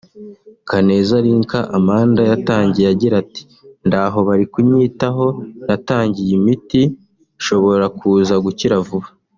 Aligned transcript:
Kaneza 0.69 1.15
Lynka 1.25 1.59
Amanda 1.77 2.21
yatangiye 2.31 2.85
agira 2.93 3.15
ati 3.23 3.41
”Ndaho 3.87 4.17
bari 4.27 4.45
kunyitaho 4.53 5.25
natangiye 5.67 6.31
imiti 6.39 6.81
nshobora 7.37 7.85
kuza 7.99 8.35
gukira 8.45 8.75
vuba 8.87 9.07